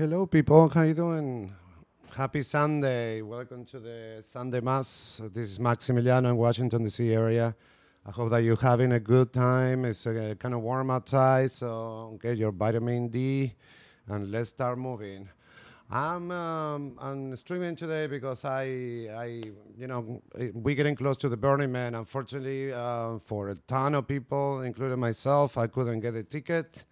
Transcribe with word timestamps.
Hello, 0.00 0.24
people. 0.24 0.66
How 0.70 0.80
you 0.84 0.94
doing? 0.94 1.52
Happy 2.16 2.40
Sunday. 2.40 3.20
Welcome 3.20 3.66
to 3.66 3.78
the 3.78 4.22
Sunday 4.24 4.60
Mass. 4.60 5.20
This 5.34 5.50
is 5.50 5.58
Maximiliano 5.58 6.30
in 6.30 6.38
Washington, 6.38 6.84
D.C. 6.84 7.12
area. 7.12 7.54
I 8.06 8.10
hope 8.10 8.30
that 8.30 8.38
you're 8.38 8.56
having 8.56 8.92
a 8.92 8.98
good 8.98 9.34
time. 9.34 9.84
It's 9.84 10.04
kind 10.04 10.54
of 10.54 10.62
warm 10.62 10.90
outside, 10.90 11.50
so 11.50 12.18
get 12.22 12.38
your 12.38 12.50
vitamin 12.50 13.08
D 13.08 13.52
and 14.08 14.30
let's 14.30 14.48
start 14.48 14.78
moving. 14.78 15.28
I'm 15.90 16.30
um, 16.30 16.96
I'm 16.98 17.36
streaming 17.36 17.76
today 17.76 18.06
because 18.06 18.46
I 18.46 18.62
I 19.26 19.42
you 19.76 19.86
know 19.86 20.22
we're 20.54 20.76
getting 20.76 20.96
close 20.96 21.18
to 21.18 21.28
the 21.28 21.36
Burning 21.36 21.72
Man. 21.72 21.94
Unfortunately, 21.94 22.72
uh, 22.72 23.18
for 23.22 23.50
a 23.50 23.56
ton 23.68 23.94
of 23.94 24.08
people, 24.08 24.62
including 24.62 24.98
myself, 24.98 25.58
I 25.58 25.66
couldn't 25.66 26.00
get 26.00 26.14
a 26.14 26.22
ticket 26.22 26.86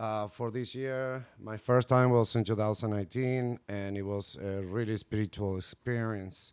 uh, 0.00 0.28
for 0.28 0.50
this 0.50 0.74
year. 0.74 1.26
My 1.38 1.58
first 1.58 1.88
time 1.88 2.10
was 2.10 2.34
in 2.34 2.44
2019, 2.44 3.60
and 3.68 3.96
it 3.96 4.02
was 4.02 4.36
a 4.42 4.62
really 4.62 4.96
spiritual 4.96 5.58
experience. 5.58 6.52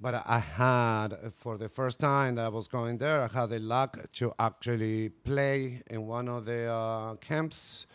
But 0.00 0.22
I 0.26 0.38
had, 0.38 1.32
for 1.34 1.58
the 1.58 1.68
first 1.68 1.98
time 1.98 2.36
that 2.36 2.46
I 2.46 2.48
was 2.48 2.68
going 2.68 2.98
there, 2.98 3.22
I 3.22 3.28
had 3.28 3.50
the 3.50 3.58
luck 3.58 3.98
to 4.14 4.32
actually 4.38 5.08
play 5.08 5.82
in 5.90 6.06
one 6.06 6.28
of 6.28 6.44
the 6.44 6.70
uh, 6.70 7.14
camps 7.16 7.86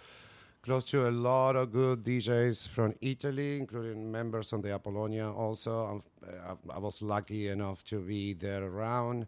close 0.64 0.84
to 0.86 1.08
a 1.08 1.12
lot 1.12 1.56
of 1.56 1.72
good 1.72 2.04
DJs 2.04 2.68
from 2.68 2.94
Italy, 3.02 3.58
including 3.58 4.12
members 4.12 4.52
of 4.54 4.62
the 4.62 4.72
Apollonia 4.72 5.32
also. 5.32 6.04
I, 6.24 6.76
I 6.76 6.80
was 6.80 7.02
lucky 7.02 7.48
enough 7.48 7.84
to 7.86 8.00
be 8.00 8.34
there 8.34 8.64
around. 8.64 9.28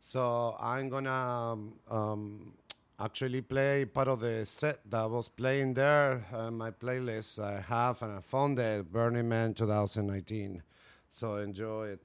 So 0.00 0.56
I'm 0.58 0.88
gonna 0.88 1.58
um, 1.88 2.54
actually 3.04 3.40
play 3.40 3.84
part 3.84 4.08
of 4.08 4.20
the 4.20 4.46
set 4.46 4.78
that 4.88 5.10
was 5.10 5.28
playing 5.28 5.74
there. 5.74 6.24
Uh, 6.32 6.50
my 6.50 6.70
playlist 6.70 7.42
I 7.42 7.60
have, 7.60 8.00
and 8.02 8.12
I 8.18 8.20
found 8.20 8.58
it 8.58 8.82
Burning 8.82 9.28
Man 9.28 9.54
2019. 9.54 10.62
So 11.08 11.36
enjoy 11.36 11.96
it. 11.96 12.00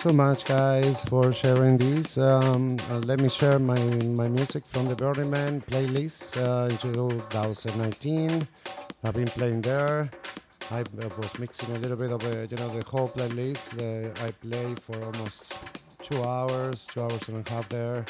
So 0.00 0.12
much, 0.14 0.46
guys, 0.46 1.04
for 1.04 1.30
sharing 1.30 1.76
this. 1.76 2.16
Um, 2.16 2.78
uh, 2.90 3.00
let 3.00 3.20
me 3.20 3.28
share 3.28 3.58
my, 3.58 3.78
my 4.20 4.28
music 4.28 4.64
from 4.64 4.88
the 4.88 4.96
Burning 4.96 5.28
Man 5.28 5.60
playlist 5.60 6.40
uh, 6.40 6.70
in 6.70 6.78
2019. 6.78 8.48
I've 9.04 9.14
been 9.14 9.26
playing 9.26 9.60
there. 9.60 10.08
I 10.70 10.84
was 11.18 11.38
mixing 11.38 11.76
a 11.76 11.78
little 11.80 11.98
bit 11.98 12.12
of 12.12 12.22
a, 12.24 12.46
you 12.46 12.56
know 12.56 12.70
the 12.70 12.82
whole 12.88 13.10
playlist. 13.10 13.76
Uh, 13.76 14.26
I 14.26 14.30
played 14.30 14.80
for 14.80 14.96
almost 15.04 15.52
two 16.02 16.22
hours, 16.22 16.86
two 16.86 17.02
hours 17.02 17.28
and 17.28 17.46
a 17.46 17.50
half 17.50 17.68
there. 17.68 18.06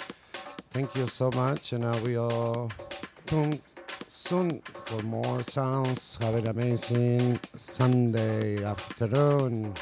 Thank 0.71 0.95
you 0.95 1.09
so 1.09 1.33
much, 1.35 1.73
and 1.73 1.85
uh, 1.85 1.99
we 2.05 2.17
all 2.17 2.71
tune 3.27 3.61
soon 4.09 4.61
for 4.87 5.03
more 5.03 5.43
sounds. 5.43 6.19
Have 6.23 6.37
an 6.37 6.47
amazing 6.47 7.41
Sunday 7.57 8.63
afternoon. 8.63 9.75